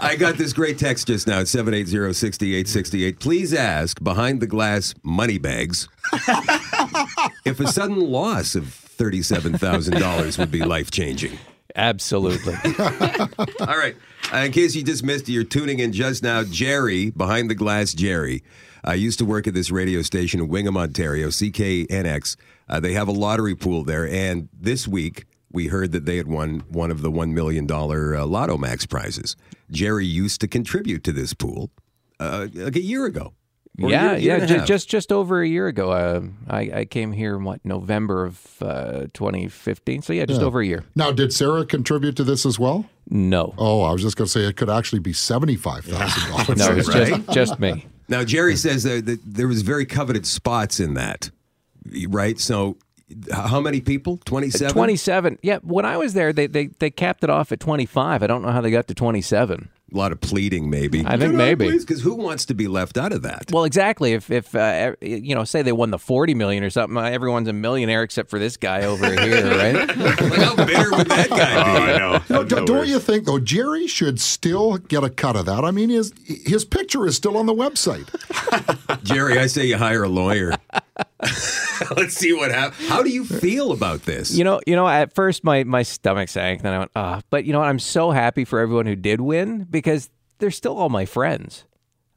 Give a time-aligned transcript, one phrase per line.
[0.00, 3.20] I got this great text just now at 780-6868.
[3.20, 5.88] Please ask behind the glass money bags
[7.44, 11.38] if a sudden loss of $37,000 would be life changing.
[11.76, 12.54] Absolutely.
[13.60, 13.94] All right.
[14.32, 16.42] Uh, in case you just missed it, you're tuning in just now.
[16.44, 18.42] Gerry, behind the glass, Gerry.
[18.82, 22.36] I used to work at this radio station in Wingham, Ontario, CKNX.
[22.68, 26.28] Uh, they have a lottery pool there, and this week we heard that they had
[26.28, 29.36] won one of the $1 million uh, Lotto Max prizes.
[29.70, 31.70] Gerry used to contribute to this pool
[32.20, 33.32] uh, like a year ago.
[33.78, 34.40] Yeah, year- year yeah.
[34.40, 37.64] and Just, just just over a year ago, uh, I, I came here in what
[37.64, 40.02] November of uh, 2015.
[40.02, 40.46] So yeah, just Yeah.
[40.46, 40.84] over a year.
[40.96, 42.84] Now, did Sarah contribute to this as well?
[43.08, 46.48] No, Oh, I was just going to say it could actually be seventy-five thousand dollars.
[46.58, 47.08] no, it's right.
[47.26, 47.86] just just me.
[48.08, 51.30] Now Gerry says that, that there was very coveted spots in that,
[52.08, 52.38] right?
[52.38, 52.76] So, h-
[53.32, 54.18] how many people?
[54.24, 54.72] Twenty-seven.
[54.74, 55.38] 27.
[55.42, 58.22] Yeah, when I was there, they, they they capped it off at 25.
[58.22, 59.68] I don't know how they got to 27.
[59.92, 61.02] A lot of pleading, maybe.
[61.04, 61.68] I think maybe.
[61.76, 63.50] because who wants to be left out of that?
[63.50, 64.12] Well, exactly.
[64.12, 67.48] If if uh, you know, say they won the 40 million or something, uh, everyone's
[67.48, 69.88] a millionaire except for this guy over here, right?
[69.96, 71.70] like how bitter would that guy be?
[71.70, 72.12] Oh, I know.
[72.30, 73.40] No, No don't don't you think though?
[73.40, 75.64] Gerry should still get a cut of that.
[75.64, 78.06] I mean, his his picture is still on the website.
[79.02, 80.54] Gerry, I say you hire a lawyer.
[81.96, 82.88] Let's see what happens.
[82.88, 84.36] How do you feel about this?
[84.36, 84.86] You know, you know.
[84.88, 86.62] At first, my my stomach sank.
[86.62, 87.20] Then I went, ah.
[87.30, 87.68] but you know what?
[87.68, 91.64] I'm so happy for everyone who did win because they're still all my friends.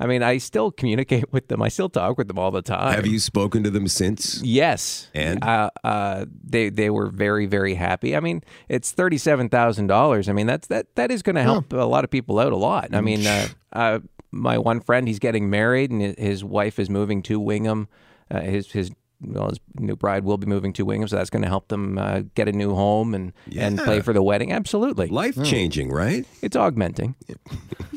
[0.00, 1.62] I mean, I still communicate with them.
[1.62, 2.92] I still talk with them all the time.
[2.94, 4.42] Have you spoken to them since?
[4.42, 5.44] Yes, And?
[5.44, 8.16] uh, uh, they they were very very happy.
[8.16, 10.28] I mean, it's thirty seven thousand dollars.
[10.28, 12.56] I mean, that's that that is going to help a lot of people out a
[12.56, 12.92] lot.
[12.94, 13.98] I mean, uh, uh,
[14.32, 17.86] my one friend, he's getting married, and his- his wife is moving to Wingham.
[18.28, 18.90] Uh, his his
[19.24, 21.98] well, his new bride will be moving to Wingham, so that's going to help them
[21.98, 24.52] uh, get a new home and and play for the wedding.
[24.52, 26.26] Absolutely, Life changing, right?
[26.42, 27.14] it's augmenting.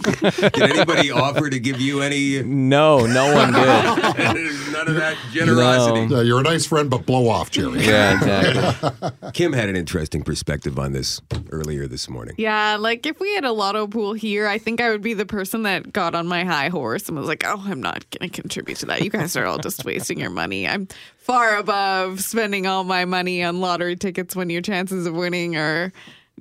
[0.03, 2.44] Did anybody offer to give you any?
[2.44, 4.72] No, no one did.
[4.72, 6.14] None of that generosity.
[6.14, 7.84] Uh, you're a nice friend, but blow off, Gerry.
[7.86, 9.31] yeah, exactly.
[9.34, 11.22] Kim had an interesting perspective on this
[11.52, 12.36] earlier this morning.
[12.38, 15.25] Yeah, like if we had a lotto pool here, I think I would be the
[15.25, 18.42] person that got on my high horse and was like, "Oh, I'm not going to
[18.42, 19.02] contribute to that.
[19.02, 20.68] You guys are all just wasting your money.
[20.68, 20.88] I'm
[21.18, 25.92] far above spending all my money on lottery tickets when your chances of winning are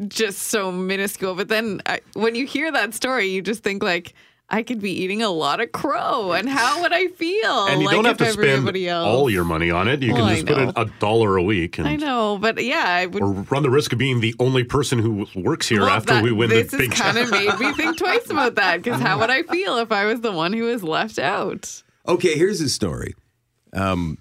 [0.08, 4.14] just so minuscule." But then I, when you hear that story, you just think like.
[4.50, 7.64] I could be eating a lot of crow, and how would I feel?
[7.66, 9.06] And you like don't have to spend else...
[9.06, 10.02] all your money on it.
[10.02, 13.06] You Well, can just put in a dollar a week I know, but yeah, I
[13.06, 16.12] would or run the risk of being the only person who works here Well, after
[16.14, 19.00] that- we win the big has kind of made me think twice about that because
[19.00, 21.82] how would I feel if I was the one who was left out?
[22.06, 23.14] Okay, here's a story.
[23.72, 24.18] Um,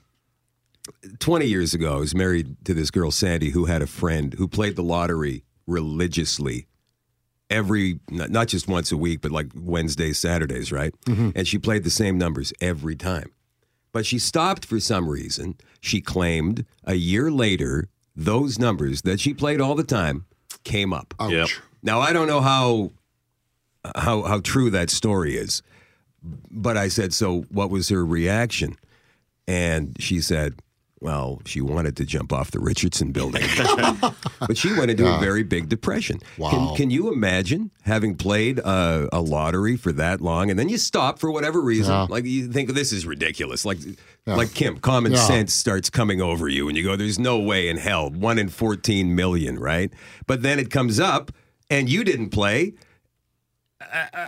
[1.20, 4.48] 20 years ago, I was married to this girl, Sandy, who had a friend who
[4.48, 6.68] played the lottery religiously
[7.50, 10.94] every, not not just once a week, but like Wednesdays, Saturdays, right?
[11.06, 11.32] Mm-hmm.
[11.36, 13.32] And she played the same numbers every time.
[13.92, 15.56] But she stopped for some reason.
[15.80, 20.26] She claimed a year later, those numbers that she played all the time
[20.64, 21.14] came up.
[21.20, 21.32] Ouch.
[21.32, 21.50] Yep.
[21.84, 22.92] Now I don't know how
[23.96, 25.62] how how true that story is,
[26.50, 28.78] but I said, so what was her reaction?
[29.48, 30.56] And she said,
[31.04, 33.44] well, she wanted to jump off the Richardson building,
[34.40, 36.20] but she went into a very big depression.
[36.38, 36.50] Wow.
[36.52, 40.78] Can, can you imagine having played a, a lottery for that long and then you
[40.78, 41.94] stop for whatever reason?
[41.94, 42.08] Yeah.
[42.10, 43.66] Like you think this is ridiculous.
[43.66, 43.80] Like
[44.26, 45.20] like Kim, common Yeah.
[45.20, 48.48] sense starts coming over you, and you go, "There's no way in hell, one in
[48.50, 49.92] fourteen million, right?"
[50.28, 51.32] But then it comes up,
[51.70, 52.74] and you didn't play.
[53.82, 54.28] Uh, uh,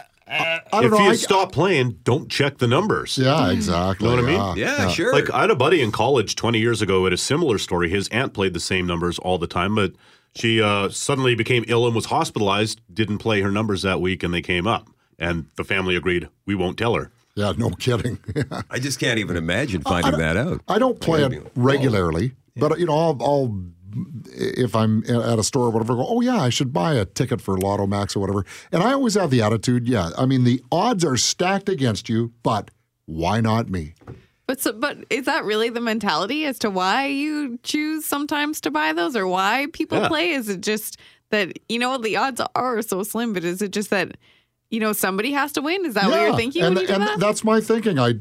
[0.75, 1.05] I don't If know.
[1.05, 3.17] you I- stop playing, don't check the numbers.
[3.17, 4.07] yeah, exactly.
[4.07, 4.57] Know what I mean?
[4.57, 5.11] Yeah, sure.
[5.13, 7.89] Like I had a buddy in college 20 years ago who had a similar story.
[7.89, 9.93] His aunt played the same numbers all the time, but
[10.35, 14.33] she uh, suddenly became ill and was hospitalized, didn't play her numbers that week, and
[14.33, 14.87] they came up.
[15.17, 17.09] And the family agreed, we won't tell her.
[17.35, 18.19] Yeah, no kidding.
[18.69, 20.61] I just can't even imagine finding that out.
[20.67, 23.63] I don't play gotta it be- regularly, but you know, I'll, I'll
[24.27, 27.41] if I'm at a store or whatever, go, oh yeah, I should buy a ticket
[27.41, 28.45] for Lotto Max or whatever.
[28.71, 32.33] And I always have the attitude, yeah, I mean the odds are stacked against you,
[32.43, 32.71] but
[33.05, 33.93] why not me?
[34.47, 38.71] But so, but is that really the mentality as to why you choose sometimes to
[38.71, 40.07] buy those, or why people Yeah.
[40.07, 40.31] play?
[40.31, 40.97] Is it just
[41.31, 43.33] that you know the odds are so slim?
[43.33, 44.17] But is it just that
[44.69, 45.83] you know somebody has to win?
[45.85, 47.19] Is that what you're thinking and, when you do and that?
[47.19, 47.97] that's my thinking.
[47.97, 48.13] I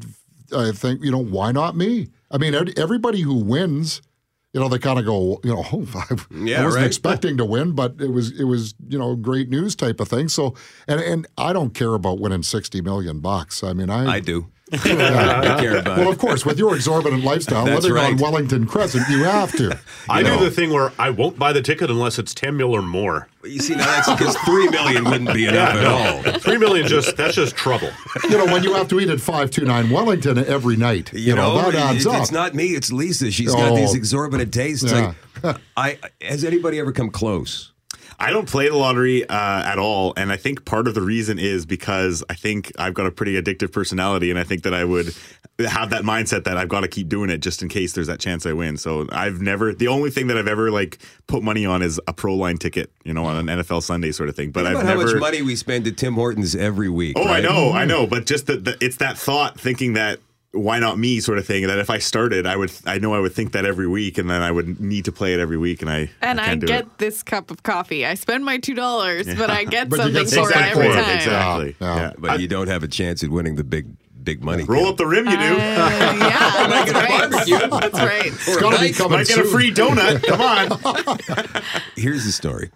[0.55, 2.09] I think you know why not me?
[2.31, 4.01] I mean, everybody who wins.
[4.55, 6.87] You know, they kind of go, you know, oh, I, Yeah, I wasn't right.
[6.87, 10.29] expecting to win, but it was, it was, you know, great news type of thing.
[10.29, 10.55] So,
[10.87, 13.65] and and I don't care about winning sixty million bucks.
[13.65, 14.47] I mean, I, I do.
[14.73, 18.17] I care about Well, of course, with your exorbitant lifestyle, That's living on.
[18.17, 19.79] Wellington Crescent, you have to.
[20.09, 22.73] I You do the thing where I won't buy the ticket unless it's ten mil
[22.75, 23.27] or more.
[23.43, 26.39] You see, now that's because three million wouldn't be enough at all.
[26.39, 27.91] Three million just that's just trouble.
[28.23, 31.75] You know, when you have to eat at 529 Wellington every night, you, know, that
[31.75, 32.21] adds it- up.
[32.23, 33.29] it's not me; it's Lisa.
[33.29, 33.75] She's got Oh.
[33.75, 34.91] these exorbitant tastes.
[34.91, 35.13] Yeah.
[35.43, 37.71] Like, I has anybody ever come close?
[38.19, 41.39] I don't play the lottery uh, at all, and I think part of the reason
[41.39, 44.83] is because I think I've got a pretty addictive personality, and I think that I
[44.83, 45.13] would
[45.59, 48.19] have that mindset that I've got to keep doing it just in case there's that
[48.19, 48.77] chance I win.
[48.77, 49.73] So I've never.
[49.73, 52.91] The only thing that I've ever like put money on is a pro line ticket,
[53.03, 54.51] you know, on an NFL Sunday sort of thing.
[54.51, 57.17] But I've about how much money we spend at Tim Hortons every week.
[57.17, 57.43] Oh, I right?
[57.43, 60.19] know, I know, but just that the, it's that thought, thinking that
[60.55, 61.67] why not me, sort of thing.
[61.67, 64.29] That if I started, I would, I know I would think that every week, and
[64.29, 66.67] then I would need to play it every week, and I And I, can't do
[66.67, 66.97] get it.
[66.97, 68.05] this cup of coffee.
[68.05, 71.15] I spend my two dollars, but I get But something get for it every time.
[71.17, 71.75] exactly.
[71.79, 72.11] Yeah, Yeah, yeah.
[72.17, 73.87] But you don't have a chance at winning the big,
[74.23, 74.63] big money.
[74.63, 74.91] Roll Kim.
[74.91, 75.37] up the rim, you do.
[75.37, 77.29] Uh, yeah, that's get right.
[77.31, 77.57] barbecue.
[77.79, 78.25] That's right.
[78.47, 80.23] It's got to be coming Might get a free donut.
[80.23, 81.61] Come on.
[81.95, 82.71] Here's the story.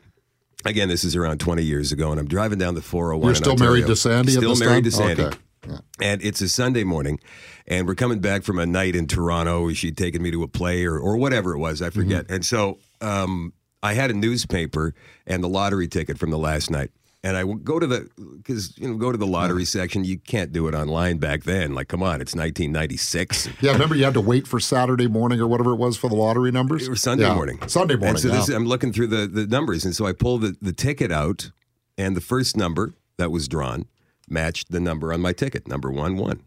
[0.66, 3.26] Again, this is around 20 years ago, and I'm driving down the 401.
[3.30, 3.72] You're still Ontario.
[3.72, 4.84] married to Sandy at Still this married time?
[4.84, 5.24] to Sandy.
[5.24, 5.38] Okay.
[5.68, 5.78] Yeah.
[6.02, 7.20] And it's a Sunday morning,
[7.68, 9.72] and we're coming back from a night in Toronto.
[9.74, 12.26] She'd taken me to a play or, or whatever it was, I forget.
[12.26, 12.34] Mm-hmm.
[12.34, 13.54] And so um,
[13.84, 14.94] I had a newspaper
[15.28, 16.92] and the lottery ticket from the last night.
[17.22, 20.06] And I would go to the because you know go to the lottery section.
[20.06, 21.76] You can't do it online back then.
[21.76, 23.50] Like, come on, it's 1996.
[23.62, 26.16] Yeah, remember you had to wait for Saturday morning or whatever it was for the
[26.16, 26.88] lottery numbers?
[26.88, 27.36] It was Sunday Yeah.
[27.36, 27.60] morning.
[27.68, 28.12] Sunday morning.
[28.12, 28.36] And so yeah.
[28.36, 31.52] this, I'm looking through the, the numbers, and so I pull the, the ticket out,
[31.98, 33.86] and the first number that was drawn
[34.30, 36.42] matched the number on my ticket, number one one.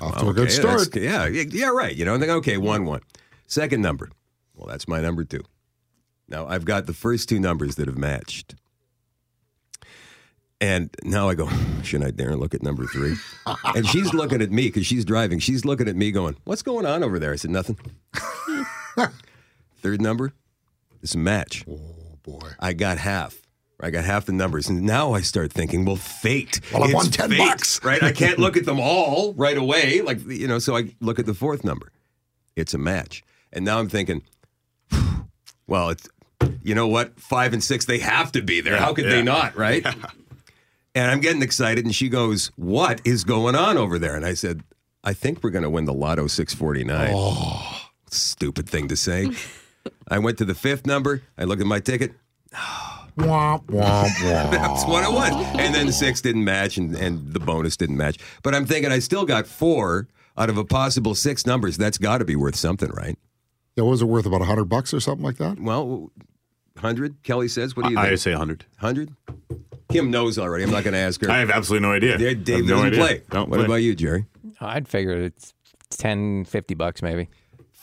[0.00, 0.94] Off to a good start.
[0.94, 1.94] Yeah, yeah, yeah, right.
[1.94, 3.00] You know, and think, okay, one one.
[3.46, 4.10] Second number.
[4.54, 5.42] Well, that's my number two.
[6.28, 8.54] Now I've got the first two numbers that have matched.
[10.60, 11.48] And now I go,
[11.82, 13.14] should I dare look at number three?
[13.74, 15.38] and she's looking at me because she's driving.
[15.38, 17.32] She's looking at me going, what's going on over there?
[17.32, 17.78] I said, nothing.
[19.80, 20.32] Third number,
[21.02, 21.64] it's a match.
[21.70, 21.78] Oh,
[22.24, 22.48] boy.
[22.58, 23.40] I got half.
[23.80, 26.60] I got half the numbers, and now I start thinking, well, fate.
[26.72, 27.80] Well, I won 10 fate, bucks.
[27.84, 28.02] right?
[28.02, 30.58] I can't look at them all right away, like you know.
[30.58, 31.92] So I look at the fourth number.
[32.56, 33.22] It's a match,
[33.52, 34.22] and now I'm thinking,
[35.66, 36.08] well, it's
[36.62, 38.76] you know what, five and six, they have to be there.
[38.76, 39.86] How could they not, right?
[40.94, 44.34] And I'm getting excited, and she goes, "What is going on over there?" And I
[44.34, 44.62] said,
[45.04, 47.84] "I think we're going to win the Lotto 649." Oh.
[48.10, 49.30] Stupid thing to say.
[50.08, 51.22] I went to the fifth number.
[51.36, 52.12] I looked at my ticket.
[53.18, 54.50] Womp, womp, womp.
[54.50, 55.32] That's what it was.
[55.58, 58.18] And then six didn't match, and, and the bonus didn't match.
[58.42, 61.76] But I'm thinking I still got four out of a possible six numbers.
[61.76, 63.18] That's got to be worth something, right?
[63.76, 64.26] Yeah, what was it worth?
[64.26, 65.60] About a hundred bucks or something like that?
[65.60, 66.10] Well,
[66.76, 67.22] hundred.
[67.22, 67.76] Kelly says.
[67.76, 68.08] What do you think?
[68.08, 68.64] I say hundred.
[68.78, 69.10] Hundred.
[69.90, 70.64] Kim knows already.
[70.64, 71.30] I'm not going to ask her.
[71.30, 72.18] I have absolutely no idea.
[72.18, 73.00] Yeah, I Dave have no doesn't idea.
[73.00, 73.22] play.
[73.30, 73.64] Don't what play.
[73.64, 74.26] about you, Gerry?
[74.60, 75.54] I'd figure it's
[75.90, 77.28] 10, 50 bucks maybe.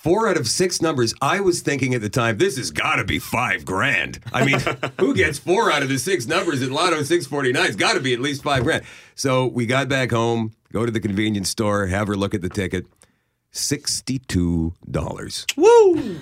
[0.06, 1.16] Four out of six numbers.
[1.20, 4.20] I was thinking at the time, this has got to be five grand.
[4.32, 4.60] I mean,
[5.00, 7.66] who gets four out of the six numbers in Lotto 649?
[7.66, 8.86] It's got to be at least five grand.
[9.16, 12.50] So we got back home, go to the convenience store, have her look at the
[12.50, 12.86] ticket.
[13.52, 15.58] $62.
[15.58, 16.16] Woo!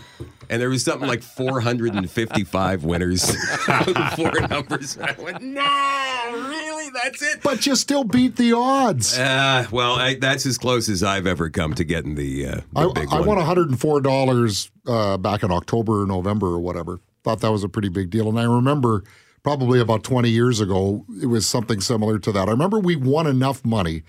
[0.49, 3.35] And there was something like 455 winners.
[4.15, 4.97] Four numbers.
[4.97, 6.72] I went, no, really?
[6.93, 7.41] That's it?
[7.43, 9.17] But you still beat the odds.
[9.17, 12.89] Uh, well, I, that's as close as I've ever come to getting the, uh, the
[12.89, 13.37] I, big I one.
[13.37, 16.99] won $104 uh, back in October or November or whatever.
[17.23, 18.29] Thought that was a pretty big deal.
[18.29, 19.03] And I remember
[19.43, 22.47] probably about 20 years ago, it was something similar to that.
[22.47, 24.03] I remember we won enough money.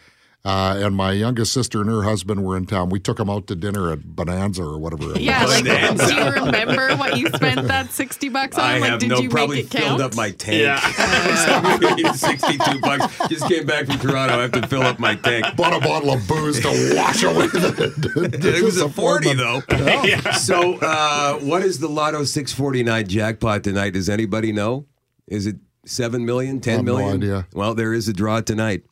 [0.46, 2.90] Uh, and my youngest sister and her husband were in town.
[2.90, 5.12] We took them out to dinner at Bonanza or whatever.
[5.14, 5.50] It Yeah, was.
[5.54, 6.06] like, Bonanza.
[6.06, 8.62] do you remember what you spent that 60 bucks on?
[8.64, 9.84] I like, have did no you probably make it count?
[9.86, 10.60] filled up my tank.
[10.60, 13.28] Yeah, Sixty-two bucks.
[13.28, 14.38] Just came back from Toronto.
[14.38, 15.46] I have to fill up my tank.
[15.56, 18.40] Bought a bottle of booze to wash away the.
[18.54, 20.22] It was a forty disappointment.
[20.24, 20.30] though.
[20.32, 23.94] So, uh, what is the Lotto six forty nine jackpot tonight?
[23.94, 24.86] Does anybody know?
[25.26, 26.60] Is it seven million?
[26.60, 27.46] Ten have no idea.
[27.54, 28.82] Well, there is a draw tonight.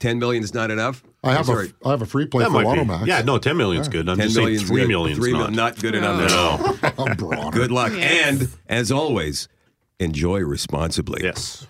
[0.00, 1.02] Ten million is not enough.
[1.22, 1.72] I have Sorry.
[1.84, 3.06] a I have a free play That for might be.
[3.06, 4.08] Yeah, no, ten million's good.
[4.08, 4.88] I'm Ten just saying million's three good.
[4.88, 5.52] million's Three not.
[5.52, 6.30] not good enough.
[6.82, 6.92] No.
[7.04, 7.50] I'm.
[7.50, 8.26] Good luck, Yes.
[8.40, 9.46] and as always,
[9.98, 11.22] enjoy responsibly.
[11.22, 11.66] Yes.